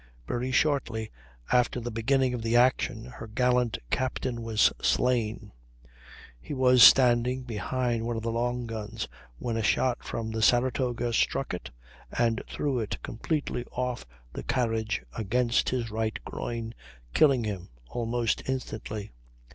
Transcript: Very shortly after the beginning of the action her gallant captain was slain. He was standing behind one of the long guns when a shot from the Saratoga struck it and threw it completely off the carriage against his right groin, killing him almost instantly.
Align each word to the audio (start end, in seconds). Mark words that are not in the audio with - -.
Very 0.27 0.51
shortly 0.51 1.11
after 1.51 1.79
the 1.79 1.91
beginning 1.91 2.33
of 2.33 2.41
the 2.41 2.55
action 2.55 3.05
her 3.05 3.27
gallant 3.27 3.77
captain 3.91 4.41
was 4.41 4.73
slain. 4.81 5.51
He 6.41 6.55
was 6.55 6.81
standing 6.81 7.43
behind 7.43 8.03
one 8.07 8.17
of 8.17 8.23
the 8.23 8.31
long 8.31 8.65
guns 8.65 9.07
when 9.37 9.57
a 9.57 9.61
shot 9.61 10.03
from 10.03 10.31
the 10.31 10.41
Saratoga 10.41 11.13
struck 11.13 11.53
it 11.53 11.69
and 12.17 12.41
threw 12.49 12.79
it 12.79 12.97
completely 13.03 13.63
off 13.73 14.07
the 14.33 14.41
carriage 14.41 15.03
against 15.15 15.69
his 15.69 15.91
right 15.91 16.17
groin, 16.25 16.73
killing 17.13 17.43
him 17.43 17.69
almost 17.87 18.49
instantly. 18.49 19.11